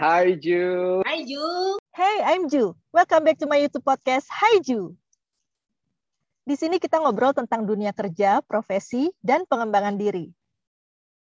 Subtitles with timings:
[0.00, 1.04] Hi Ju.
[1.04, 1.76] Hi Ju.
[1.92, 2.72] Hey, I'm Ju.
[2.88, 4.96] Welcome back to my YouTube podcast Hi Ju.
[6.48, 10.32] Di sini kita ngobrol tentang dunia kerja, profesi, dan pengembangan diri.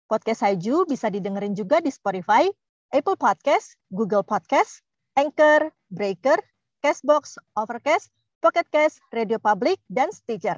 [0.08, 2.48] Podcast Hi Ju bisa didengerin juga di Spotify,
[2.96, 4.80] Apple Podcast, Google Podcast,
[5.20, 6.40] Anchor, Breaker,
[6.80, 8.08] Castbox, Overcast,
[8.40, 10.56] Pocket Cast, Radio Public, dan Stitcher.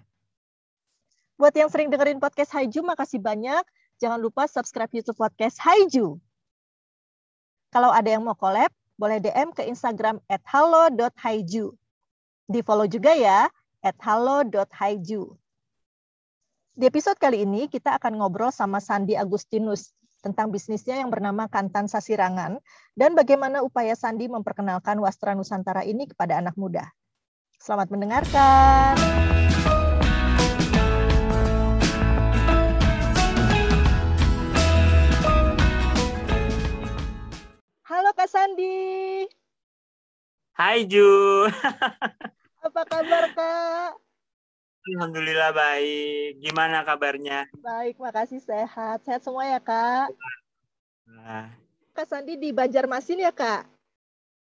[1.35, 3.67] Buat yang sering dengerin podcast Haiju, makasih banyak.
[3.99, 6.23] Jangan lupa subscribe YouTube podcast Haiju.
[7.75, 11.75] Kalau ada yang mau collab, boleh DM ke Instagram at halo.haiju.
[12.47, 13.51] Di follow juga ya,
[13.83, 15.35] at halo.haiju.
[16.79, 19.91] Di episode kali ini, kita akan ngobrol sama Sandi Agustinus
[20.23, 22.63] tentang bisnisnya yang bernama Kantan Sasirangan
[22.95, 26.95] dan bagaimana upaya Sandi memperkenalkan wastra Nusantara ini kepada anak muda.
[27.59, 28.95] Selamat mendengarkan.
[40.65, 41.45] Hai Ju.
[42.65, 44.01] Apa kabar Kak?
[44.97, 46.41] Alhamdulillah baik.
[46.41, 47.53] Gimana kabarnya?
[47.61, 49.05] Baik, makasih sehat.
[49.05, 50.09] Sehat semua ya Kak?
[51.05, 51.53] Nah.
[51.93, 53.69] Kak Sandi di Banjarmasin ya Kak?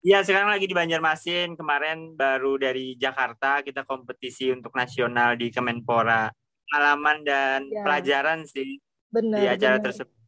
[0.06, 1.58] Iya, sekarang lagi di Banjarmasin.
[1.58, 6.30] Kemarin baru dari Jakarta kita kompetisi untuk nasional di Kemenpora.
[6.70, 7.82] Pengalaman dan ya.
[7.82, 8.78] pelajaran sih
[9.10, 9.86] bener, di acara bener.
[9.90, 10.20] tersebut.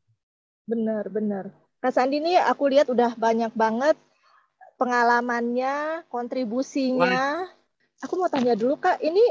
[0.66, 1.46] Bener, bener.
[1.78, 3.94] Kak Sandi nih aku lihat udah banyak banget
[4.76, 7.44] pengalamannya, kontribusinya.
[7.44, 8.04] Wah.
[8.04, 9.24] Aku mau tanya dulu Kak, ini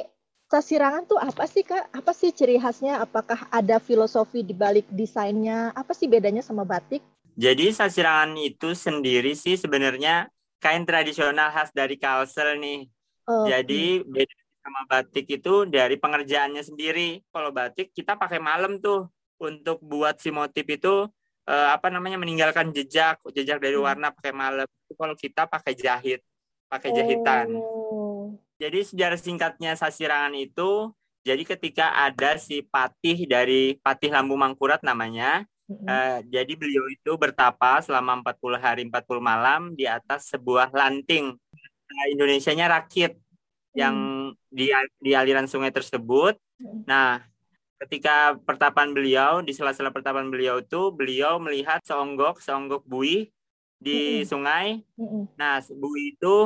[0.49, 1.93] sasirangan tuh apa sih Kak?
[1.93, 3.01] Apa sih ciri khasnya?
[3.01, 5.71] Apakah ada filosofi di balik desainnya?
[5.77, 7.05] Apa sih bedanya sama batik?
[7.35, 10.31] Jadi sasirangan itu sendiri sih sebenarnya
[10.63, 12.87] kain tradisional khas dari Kalsel nih.
[13.29, 14.35] Oh, Jadi beda
[14.65, 17.21] sama batik itu dari pengerjaannya sendiri.
[17.29, 21.11] Kalau batik kita pakai malam tuh untuk buat si motif itu
[21.49, 23.85] uh, apa namanya meninggalkan jejak jejak dari hmm.
[23.85, 26.21] warna pakai malam kalau kita pakai jahit
[26.69, 28.35] pakai jahitan oh.
[28.57, 30.91] jadi sejarah singkatnya sasirangan itu
[31.25, 35.87] jadi ketika ada si patih dari patih lambu mangkurat namanya hmm.
[35.87, 41.37] uh, jadi beliau itu bertapa selama 40 hari 40 malam di atas sebuah lanting
[41.89, 43.77] nah, Indonesianya rakit hmm.
[43.77, 43.97] yang
[44.49, 46.89] di di aliran sungai tersebut hmm.
[46.89, 47.23] nah
[47.85, 53.29] ketika pertapan beliau di sela-sela pertapan beliau itu beliau melihat seonggok seonggok buih
[53.77, 54.29] di mm-hmm.
[54.29, 54.67] sungai.
[54.97, 55.23] Mm-hmm.
[55.37, 56.37] Nah, buih itu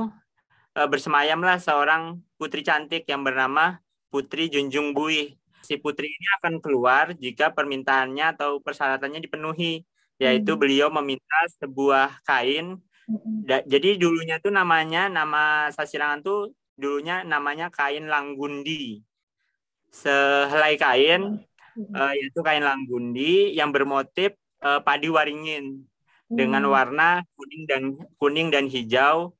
[0.74, 3.78] e, bersemayamlah seorang putri cantik yang bernama
[4.10, 5.38] Putri Junjung Buih.
[5.62, 9.86] Si putri ini akan keluar jika permintaannya atau persyaratannya dipenuhi,
[10.18, 10.62] yaitu mm-hmm.
[10.62, 12.82] beliau meminta sebuah kain.
[13.06, 13.34] Mm-hmm.
[13.46, 19.02] Da, jadi dulunya tuh namanya nama sasirangan tuh dulunya namanya kain langgundi
[19.92, 21.42] sehelai kain
[21.94, 25.84] uh, yaitu kain langgundi yang bermotif uh, padi waringin
[26.28, 26.36] hmm.
[26.36, 27.82] dengan warna kuning dan
[28.18, 29.32] kuning dan hijau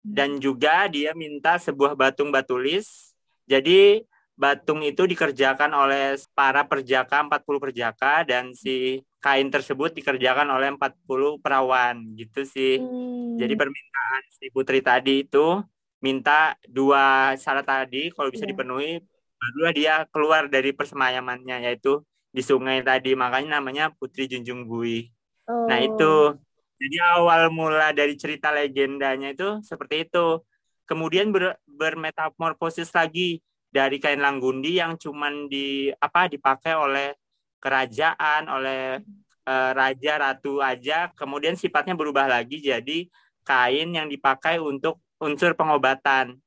[0.00, 3.12] dan juga dia minta sebuah batung batulis.
[3.44, 4.00] Jadi
[4.32, 11.44] batung itu dikerjakan oleh para perjaka 40 perjaka dan si kain tersebut dikerjakan oleh 40
[11.44, 12.80] perawan gitu sih.
[12.80, 13.36] Hmm.
[13.36, 15.60] Jadi permintaan si putri tadi itu
[16.00, 18.52] minta dua syarat tadi kalau bisa yeah.
[18.56, 19.04] dipenuhi
[19.40, 25.10] barulah dia keluar dari persemayamannya yaitu di sungai tadi makanya namanya Putri Junjung Bui.
[25.48, 25.66] Oh.
[25.66, 26.38] Nah itu
[26.80, 30.40] jadi awal mula dari cerita legendanya itu seperti itu.
[30.88, 37.14] Kemudian ber, bermetamorfosis lagi dari kain langgundi yang cuman di apa dipakai oleh
[37.62, 38.98] kerajaan, oleh
[39.46, 43.06] uh, raja ratu aja, kemudian sifatnya berubah lagi jadi
[43.44, 46.40] kain yang dipakai untuk unsur pengobatan.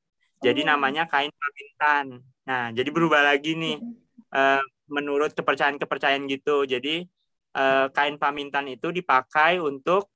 [0.44, 0.76] Jadi oh.
[0.76, 2.20] namanya kain pamintan.
[2.44, 3.80] Nah, jadi berubah lagi nih
[4.36, 4.62] uh,
[4.92, 6.68] menurut kepercayaan-kepercayaan gitu.
[6.68, 7.08] Jadi
[7.56, 10.12] uh, kain pamintan itu dipakai untuk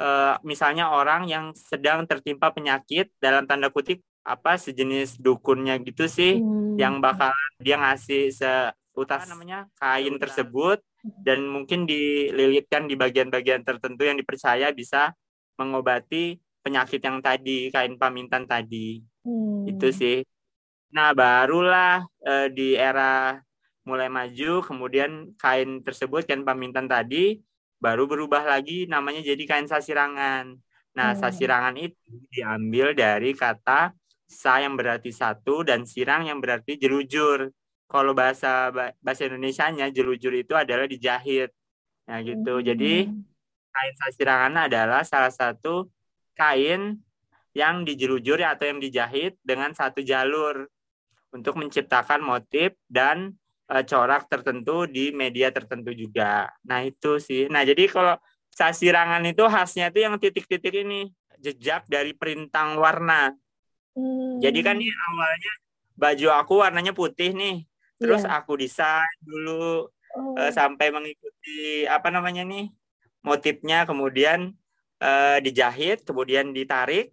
[0.00, 6.40] uh, misalnya orang yang sedang tertimpa penyakit dalam tanda kutip apa sejenis dukunnya gitu sih
[6.40, 6.76] hmm.
[6.76, 10.84] yang bakal dia ngasih seutas namanya kain tersebut
[11.24, 15.16] dan mungkin dililitkan di bagian-bagian tertentu yang dipercaya bisa
[15.56, 19.72] mengobati penyakit yang tadi kain pamintan tadi hmm.
[19.72, 20.16] itu sih
[20.90, 23.38] Nah, barulah eh, di era
[23.86, 27.38] mulai maju, kemudian kain tersebut, kain pamintan tadi,
[27.80, 30.58] baru berubah lagi namanya jadi kain sasirangan.
[30.94, 31.20] Nah, hmm.
[31.22, 31.96] sasirangan itu
[32.34, 33.94] diambil dari kata
[34.30, 37.50] sa yang berarti satu dan sirang yang berarti jelujur.
[37.90, 38.70] Kalau bahasa
[39.02, 41.50] bahasa Indonesia-nya jelujur itu adalah dijahit.
[42.06, 42.58] Nah, gitu.
[42.58, 42.66] Hmm.
[42.66, 42.94] Jadi
[43.70, 45.86] kain sasirangan adalah salah satu
[46.34, 46.98] kain
[47.54, 50.70] yang dijelujur atau yang dijahit dengan satu jalur
[51.30, 53.34] untuk menciptakan motif dan
[53.70, 56.50] uh, corak tertentu di media tertentu juga.
[56.66, 57.46] Nah, itu sih.
[57.46, 58.18] Nah, jadi kalau
[58.50, 63.32] sasirangan itu khasnya itu yang titik-titik ini jejak dari perintang warna.
[63.94, 64.38] Hmm.
[64.42, 65.52] Jadi kan ini awalnya
[65.96, 67.64] baju aku warnanya putih nih.
[68.00, 68.40] Terus yeah.
[68.40, 69.86] aku desain dulu
[70.16, 70.34] oh.
[70.36, 72.72] uh, sampai mengikuti apa namanya nih
[73.20, 74.56] motifnya kemudian
[75.04, 77.12] uh, dijahit kemudian ditarik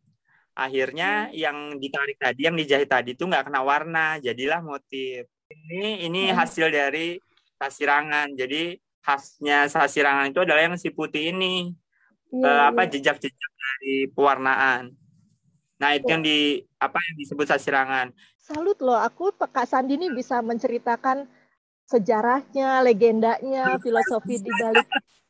[0.58, 1.34] akhirnya hmm.
[1.38, 6.36] yang ditarik tadi yang dijahit tadi itu nggak kena warna jadilah motif ini ini hmm.
[6.36, 7.22] hasil dari
[7.62, 11.78] sasirangan jadi khasnya sasirangan itu adalah yang si putih ini
[12.34, 12.98] yeah, uh, apa iya.
[12.98, 14.98] jejak-jejak dari pewarnaan
[15.78, 18.10] nah itu yang di apa yang disebut sasirangan
[18.42, 21.30] salut loh aku Kak Sandi ini bisa menceritakan
[21.88, 24.88] sejarahnya, legendanya, filosofi di balik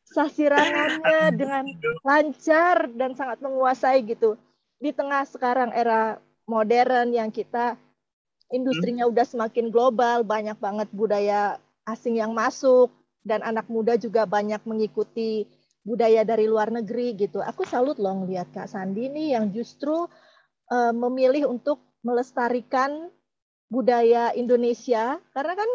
[0.10, 1.64] sasirangannya dengan
[2.02, 4.34] lancar dan sangat menguasai gitu.
[4.78, 7.76] Di tengah sekarang era modern yang kita
[8.54, 9.12] industrinya hmm.
[9.14, 11.58] udah semakin global, banyak banget budaya
[11.90, 12.94] asing yang masuk
[13.26, 15.48] dan anak muda juga banyak mengikuti
[15.84, 17.40] budaya dari luar negeri gitu.
[17.44, 20.08] Aku salut loh ngeliat Kak Sandi ini yang justru
[20.72, 23.12] uh, memilih untuk melestarikan
[23.68, 25.70] budaya Indonesia karena kan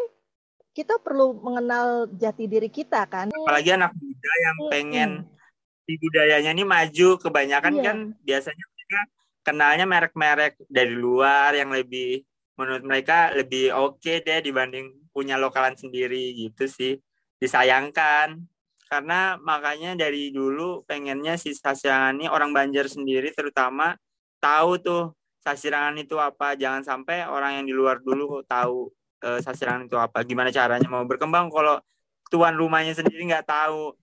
[0.73, 3.29] kita perlu mengenal jati diri kita kan.
[3.29, 5.85] Apalagi anak muda yang pengen hmm.
[5.85, 7.83] di budayanya ini maju, kebanyakan iya.
[7.85, 9.09] kan biasanya mereka
[9.43, 12.21] kenalnya merek-merek dari luar yang lebih
[12.53, 17.01] menurut mereka lebih oke okay deh dibanding punya lokalan sendiri gitu sih.
[17.41, 18.37] Disayangkan.
[18.85, 23.97] Karena makanya dari dulu pengennya si Sasirangan ini orang Banjar sendiri terutama
[24.37, 25.03] tahu tuh
[25.41, 26.53] sasirangan itu apa.
[26.53, 28.93] Jangan sampai orang yang di luar dulu tahu
[29.25, 30.21] uh, sasirangan itu apa.
[30.21, 31.81] Gimana caranya mau berkembang kalau
[32.29, 33.97] tuan rumahnya sendiri nggak tahu.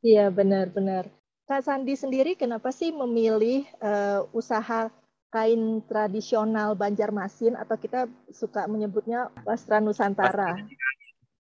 [0.00, 1.12] Iya benar-benar
[1.46, 4.90] Kak Sandi sendiri kenapa sih memilih uh, usaha
[5.30, 10.58] kain tradisional Banjarmasin atau kita suka menyebutnya Wastra Nusantara.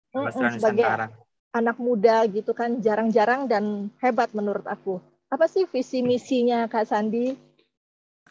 [0.10, 0.58] Wastra Nusantara.
[0.58, 0.86] Sebagai
[1.54, 4.98] anak muda gitu kan jarang-jarang dan hebat menurut aku.
[5.30, 7.54] Apa sih visi misinya Kak Sandi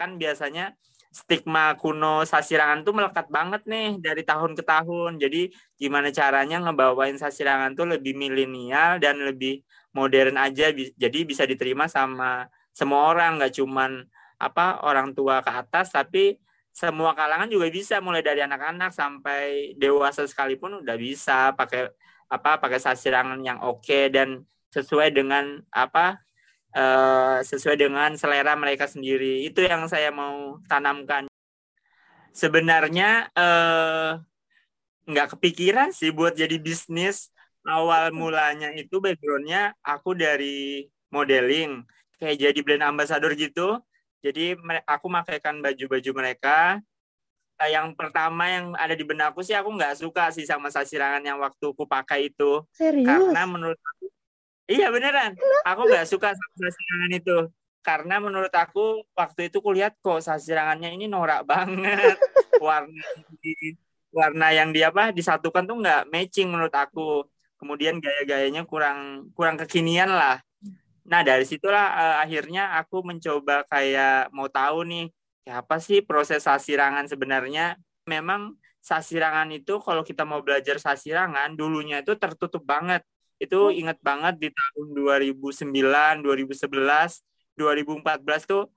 [0.00, 0.72] kan biasanya
[1.12, 5.20] stigma kuno sasirangan tuh melekat banget nih dari tahun ke tahun.
[5.20, 9.61] Jadi gimana caranya ngebawain sasirangan tuh lebih milenial dan lebih
[9.92, 10.70] modern aja.
[10.75, 14.06] Jadi bisa diterima sama semua orang, nggak cuman
[14.40, 16.40] apa orang tua ke atas, tapi
[16.70, 21.90] semua kalangan juga bisa mulai dari anak-anak sampai dewasa sekalipun udah bisa pakai
[22.31, 26.22] apa pakai sasirangan yang oke okay dan sesuai dengan apa
[26.75, 29.43] uh, sesuai dengan selera mereka sendiri.
[29.46, 31.26] Itu yang saya mau tanamkan.
[32.31, 34.22] Sebenarnya uh,
[35.10, 37.34] nggak kepikiran sih buat jadi bisnis.
[37.68, 41.84] Awal mulanya itu backgroundnya aku dari modeling,
[42.16, 43.76] kayak jadi brand ambassador gitu.
[44.20, 46.80] Jadi aku makaikan baju-baju mereka.
[47.60, 51.36] Nah, yang pertama yang ada di benakku sih aku nggak suka sih sama sasirangan yang
[51.36, 52.64] waktu aku pakai itu.
[52.72, 53.04] Serius?
[53.04, 54.08] Karena menurut aku
[54.70, 55.34] Iya beneran.
[55.66, 57.38] Aku nggak suka sama sasirangan itu.
[57.82, 62.14] Karena menurut aku waktu itu kulihat kok sasirangannya ini norak banget.
[62.64, 63.02] warna
[64.14, 67.26] warna yang dia apa disatukan tuh nggak matching menurut aku.
[67.60, 70.40] Kemudian gaya-gayanya kurang kurang kekinian lah.
[71.04, 75.06] Nah dari situlah uh, akhirnya aku mencoba kayak mau tahu nih
[75.44, 77.76] ya apa sih proses sasirangan sebenarnya.
[78.08, 83.05] Memang sasirangan itu kalau kita mau belajar sasirangan dulunya itu tertutup banget
[83.40, 83.72] itu oh.
[83.72, 87.24] ingat banget di tahun 2009, 2011,
[87.56, 88.69] 2014 tuh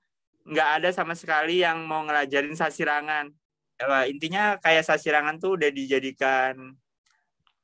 [0.48, 3.28] nggak ada sama sekali yang mau ngelajarin sasirangan.
[3.76, 6.72] Ya, intinya kayak sasirangan tuh udah dijadikan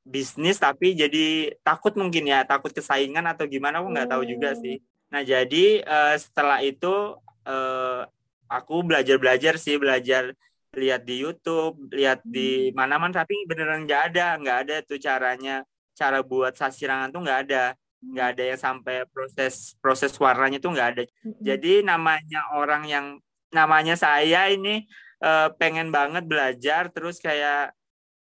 [0.04, 4.80] bisnis tapi jadi takut mungkin ya takut kesaingan atau gimana aku nggak tahu juga sih.
[5.12, 8.02] Nah jadi uh, setelah itu uh,
[8.50, 10.35] aku belajar belajar sih belajar
[10.75, 12.78] lihat di YouTube, lihat di hmm.
[12.78, 15.66] mana-mana tapi beneran nggak ada, nggak ada tuh caranya.
[15.99, 17.64] Cara buat sasirangan tuh nggak ada.
[18.00, 21.02] Nggak ada yang sampai proses proses warnanya tuh nggak ada.
[21.42, 23.07] Jadi namanya orang yang
[23.50, 24.87] namanya saya ini
[25.21, 27.75] uh, pengen banget belajar terus kayak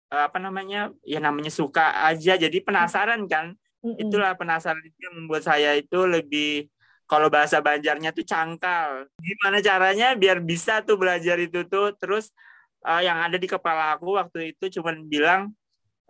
[0.07, 2.39] apa namanya ya namanya suka aja.
[2.39, 3.55] Jadi penasaran kan?
[3.83, 6.67] Itulah penasaran itu yang membuat saya itu lebih
[7.07, 9.07] kalau bahasa Banjarnya tuh cangkal.
[9.23, 11.95] Gimana caranya biar bisa tuh belajar itu tuh?
[11.95, 12.35] Terus
[12.83, 15.41] uh, yang ada di kepala aku waktu itu cuman bilang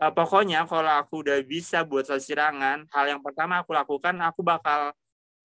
[0.02, 4.94] uh, pokoknya kalau aku udah bisa buat sasirangan, hal yang pertama aku lakukan aku bakal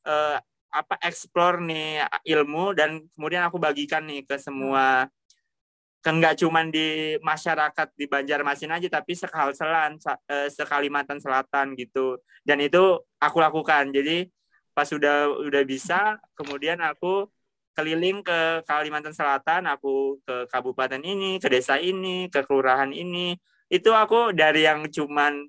[0.09, 0.37] uh,
[0.73, 5.04] apa explore nih ilmu dan kemudian aku bagikan nih ke semua
[6.02, 12.18] kan nggak cuma di masyarakat di Banjarmasin aja tapi sekal selan uh, sekalimantan selatan gitu.
[12.42, 13.94] Dan itu aku lakukan.
[13.94, 14.26] Jadi
[14.75, 17.30] pas sudah udah bisa kemudian aku
[17.73, 23.38] keliling ke Kalimantan Selatan aku ke kabupaten ini ke desa ini ke kelurahan ini.
[23.71, 25.47] Itu aku dari yang cuman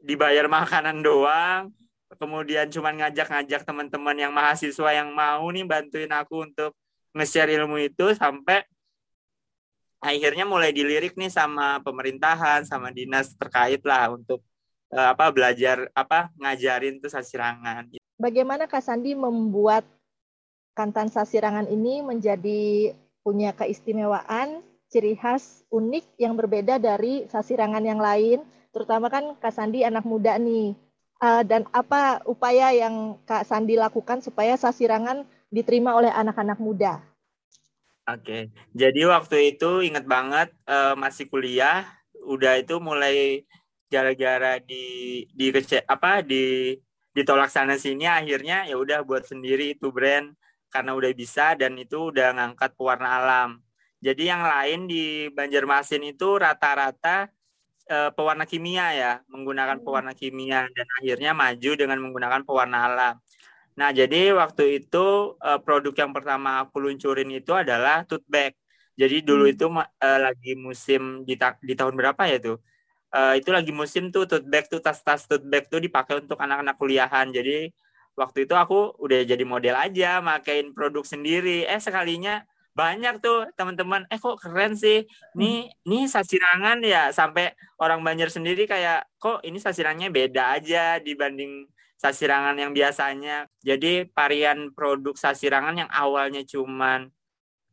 [0.00, 1.70] dibayar makanan doang
[2.16, 6.72] kemudian cuma ngajak-ngajak teman-teman yang mahasiswa yang mau nih bantuin aku untuk
[7.14, 8.62] nge-share ilmu itu sampai
[10.04, 14.44] akhirnya mulai dilirik nih sama pemerintahan sama dinas terkait lah untuk
[14.92, 17.88] uh, apa belajar apa ngajarin tuh sasirangan.
[18.20, 19.88] Bagaimana Kak Sandi membuat
[20.76, 22.92] Kantan Sasirangan ini menjadi
[23.24, 24.60] punya keistimewaan,
[24.92, 30.36] ciri khas unik yang berbeda dari sasirangan yang lain, terutama kan Kak Sandi anak muda
[30.36, 30.76] nih.
[31.22, 37.00] Uh, dan apa upaya yang Kak Sandi lakukan supaya sasirangan diterima oleh anak-anak muda?
[38.04, 41.88] Oke, jadi waktu itu inget banget uh, masih kuliah,
[42.28, 43.48] udah itu mulai
[43.88, 45.48] gara-gara di di
[45.88, 46.76] apa di
[47.16, 50.36] ditolak sana sini akhirnya ya udah buat sendiri itu brand
[50.68, 53.50] karena udah bisa dan itu udah ngangkat pewarna alam.
[54.04, 57.32] Jadi yang lain di Banjarmasin itu rata-rata
[57.88, 59.84] uh, pewarna kimia ya, menggunakan hmm.
[59.86, 63.14] pewarna kimia dan akhirnya maju dengan menggunakan pewarna alam.
[63.74, 68.54] Nah, jadi waktu itu uh, produk yang pertama aku luncurin itu adalah tote bag.
[68.94, 69.54] Jadi dulu hmm.
[69.54, 72.58] itu uh, lagi musim di, ta di tahun berapa ya tuh?
[73.14, 76.78] Uh, itu lagi musim tuh tote bag tuh tas-tas tote bag tuh dipakai untuk anak-anak
[76.78, 77.34] kuliahan.
[77.34, 77.74] Jadi
[78.14, 81.66] waktu itu aku udah jadi model aja, makain produk sendiri.
[81.66, 82.46] Eh sekalinya
[82.78, 84.06] banyak tuh teman-teman.
[84.06, 85.02] Eh kok keren sih?
[85.34, 85.90] Nih hmm.
[85.90, 91.66] nih sasirangan ya sampai orang Banjar sendiri kayak kok ini sasirannya beda aja dibanding
[91.98, 93.48] sasirangan yang biasanya.
[93.62, 97.08] Jadi varian produk sasirangan yang awalnya cuman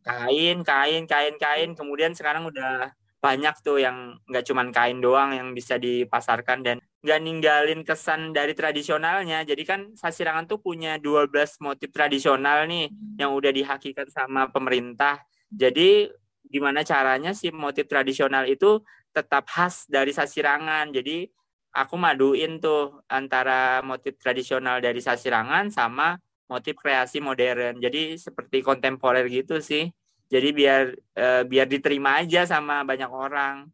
[0.01, 2.89] kain, kain, kain, kain, kemudian sekarang udah
[3.21, 8.57] banyak tuh yang nggak cuman kain doang yang bisa dipasarkan dan nggak ninggalin kesan dari
[8.57, 9.45] tradisionalnya.
[9.45, 12.89] Jadi kan sasirangan tuh punya 12 motif tradisional nih
[13.21, 15.21] yang udah dihakikan sama pemerintah.
[15.53, 16.09] Jadi
[16.49, 18.81] gimana caranya sih motif tradisional itu
[19.13, 20.89] tetap khas dari sasirangan.
[20.89, 21.29] Jadi
[21.71, 26.19] aku maduin tuh antara motif tradisional dari Sasirangan sama
[26.51, 27.79] motif kreasi modern.
[27.79, 29.87] Jadi seperti kontemporer gitu sih.
[30.27, 33.71] Jadi biar e, biar diterima aja sama banyak orang.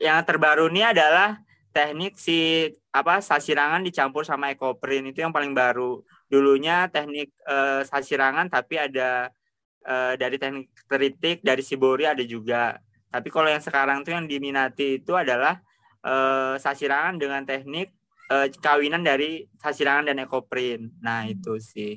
[0.00, 1.40] Yang terbaru ini adalah
[1.72, 6.04] teknik si apa sasirangan dicampur sama ekoprint itu yang paling baru.
[6.28, 9.32] Dulunya teknik e, sasirangan tapi ada
[9.84, 12.76] e, dari teknik teritik dari sibori ada juga.
[13.08, 15.60] Tapi kalau yang sekarang tuh yang diminati itu adalah
[16.04, 17.92] uh, sasirangan dengan teknik
[18.30, 20.94] uh, kawinan dari sasirangan dan ekoprint.
[21.02, 21.34] Nah hmm.
[21.34, 21.92] itu sih.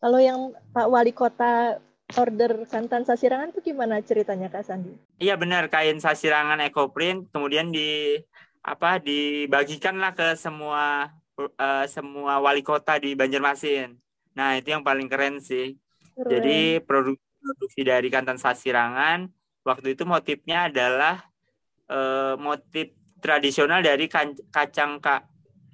[0.00, 1.80] Kalau yang Pak Wali Kota
[2.18, 4.90] order santan sasirangan itu gimana ceritanya Kak Sandi?
[5.22, 8.18] Iya benar kain sasirangan ekoprint kemudian di
[8.60, 13.94] apa dibagikanlah ke semua uh, semua wali kota di Banjarmasin.
[14.34, 15.78] Nah itu yang paling keren sih.
[16.18, 16.28] Keren.
[16.28, 19.30] Jadi produksi dari kantan sasirangan
[19.64, 21.29] waktu itu motifnya adalah
[21.90, 24.08] uh, motif tradisional dari
[24.48, 25.26] kacang ka,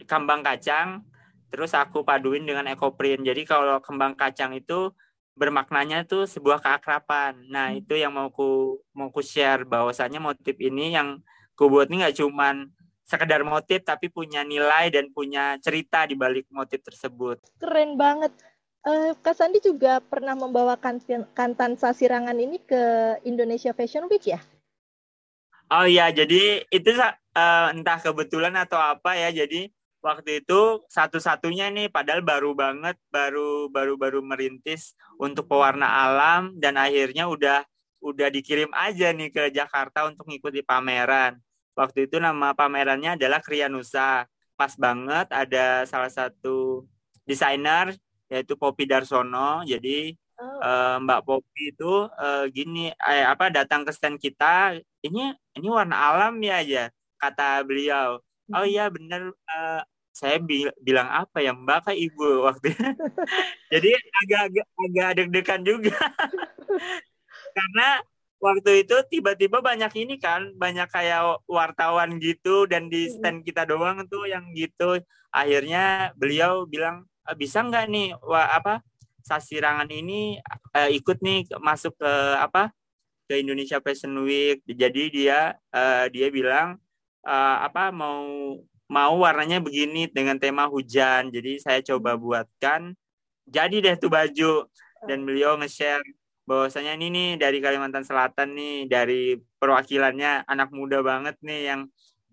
[0.08, 1.04] kembang kacang
[1.52, 4.90] terus aku paduin dengan ekoprint jadi kalau kembang kacang itu
[5.36, 7.84] bermaknanya itu sebuah keakraban nah hmm.
[7.84, 11.22] itu yang mau ku mau ku share bahwasanya motif ini yang
[11.54, 12.72] ku buat ini nggak cuman
[13.06, 17.38] sekedar motif tapi punya nilai dan punya cerita di balik motif tersebut.
[17.62, 18.34] Keren banget.
[18.82, 20.98] Uh, Kak Sandi juga pernah membawakan
[21.30, 24.42] kantan sasirangan ini ke Indonesia Fashion Week ya
[25.66, 29.34] Oh iya, jadi itu uh, entah kebetulan atau apa ya.
[29.34, 29.66] Jadi
[29.98, 36.78] waktu itu satu-satunya nih, padahal baru banget, baru baru baru merintis untuk pewarna alam dan
[36.78, 37.66] akhirnya udah
[37.98, 41.34] udah dikirim aja nih ke Jakarta untuk mengikuti pameran.
[41.74, 44.30] Waktu itu nama pamerannya adalah Krianusa.
[44.56, 46.86] Pas banget ada salah satu
[47.26, 47.90] desainer
[48.30, 49.66] yaitu Poppy Darsono.
[49.66, 50.58] Jadi oh.
[50.62, 55.96] uh, Mbak Poppy itu uh, gini, eh, apa datang ke stand kita ini ini warna
[55.96, 56.84] alam ya aja
[57.16, 58.20] kata beliau.
[58.54, 58.70] Oh hmm.
[58.70, 59.82] iya benar uh,
[60.16, 62.72] saya bi bilang apa ya mbak kayak ibu waktu
[63.68, 63.88] jadi
[64.24, 65.98] agak-agak agak deg-degan juga.
[67.56, 67.88] Karena
[68.40, 74.08] waktu itu tiba-tiba banyak ini kan banyak kayak wartawan gitu dan di stand kita doang
[74.08, 75.00] tuh yang gitu.
[75.32, 78.80] Akhirnya beliau bilang eh, bisa nggak nih wah apa
[79.26, 80.38] sasirangan ini
[80.78, 82.70] uh, ikut nih masuk ke apa
[83.26, 84.62] ke Indonesia Fashion Week.
[84.62, 86.78] Jadi dia uh, dia bilang
[87.26, 88.22] uh, apa mau
[88.86, 91.34] mau warnanya begini dengan tema hujan.
[91.34, 92.94] Jadi saya coba buatkan
[93.46, 94.66] jadi deh tuh baju
[95.06, 96.02] dan beliau nge-share
[96.46, 101.80] bahwasanya ini nih dari Kalimantan Selatan nih dari perwakilannya anak muda banget nih yang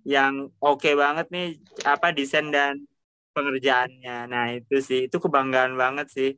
[0.05, 2.85] yang oke okay banget nih apa desain dan
[3.33, 4.29] pengerjaannya.
[4.29, 6.29] Nah, itu sih itu kebanggaan banget sih.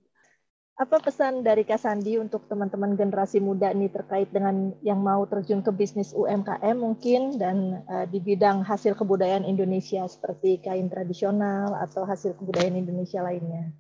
[0.76, 5.64] Apa pesan dari Kak Sandi untuk teman-teman generasi muda nih terkait dengan yang mau terjun
[5.64, 12.04] ke bisnis UMKM mungkin dan uh, di bidang hasil kebudayaan Indonesia seperti kain tradisional atau
[12.04, 13.72] hasil kebudayaan Indonesia lainnya?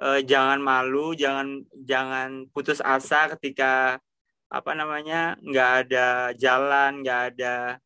[0.00, 4.00] Uh, jangan malu, jangan jangan putus asa ketika
[4.48, 7.76] apa namanya nggak ada jalan, nggak ada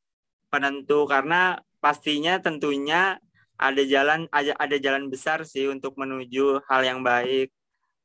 [0.47, 3.19] penentu karena pastinya tentunya
[3.59, 7.51] ada jalan ada ada jalan besar sih untuk menuju hal yang baik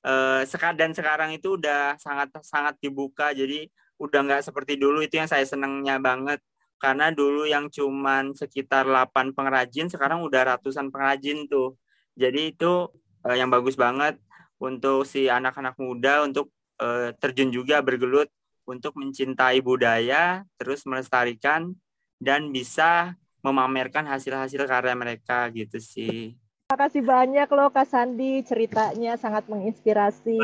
[0.04, 0.44] uh,
[0.76, 3.32] dan sekarang itu udah sangat sangat dibuka.
[3.32, 3.68] Jadi
[4.00, 5.02] udah nggak seperti dulu.
[5.04, 6.40] Itu yang saya senangnya banget.
[6.78, 11.80] Karena dulu yang cuman sekitar 8 pengrajin sekarang udah ratusan pengrajin tuh.
[12.14, 12.92] Jadi itu
[13.24, 14.20] uh, yang bagus banget
[14.60, 16.52] untuk si anak-anak muda untuk
[16.84, 18.28] uh, terjun juga bergelut
[18.64, 21.76] untuk mencintai budaya terus melestarikan
[22.20, 26.40] dan bisa memamerkan hasil-hasil karya mereka gitu sih
[26.74, 30.42] Terima kasih banyak loh Kak Sandi, ceritanya sangat menginspirasi.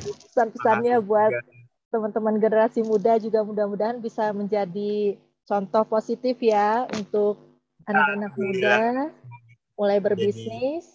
[0.00, 1.28] Pesan-pesannya buat
[1.92, 7.36] teman-teman generasi muda juga mudah-mudahan bisa menjadi contoh positif ya untuk
[7.84, 9.12] anak-anak muda
[9.76, 10.88] mulai berbisnis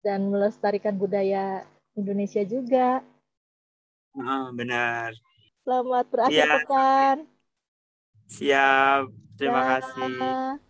[0.00, 3.04] dan melestarikan budaya Indonesia juga.
[4.16, 5.12] Oh, benar.
[5.68, 6.54] Selamat berakhir ya.
[6.64, 7.16] pekan.
[8.32, 9.02] Siap.
[9.36, 10.64] Terima kasih.